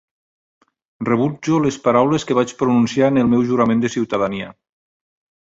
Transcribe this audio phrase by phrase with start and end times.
[1.09, 4.51] Rebutjo les paraules que vaig pronunciar en el meu jurament de ciutadania.